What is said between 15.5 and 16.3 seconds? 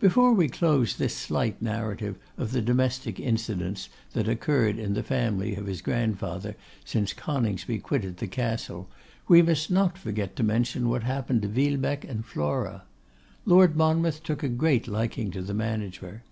manager.